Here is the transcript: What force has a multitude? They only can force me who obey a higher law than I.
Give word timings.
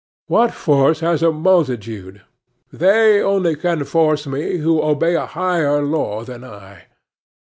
What 0.25 0.51
force 0.51 1.01
has 1.01 1.21
a 1.21 1.31
multitude? 1.31 2.23
They 2.73 3.21
only 3.21 3.55
can 3.55 3.83
force 3.83 4.25
me 4.25 4.57
who 4.57 4.81
obey 4.81 5.13
a 5.13 5.27
higher 5.27 5.83
law 5.83 6.23
than 6.23 6.43
I. 6.43 6.85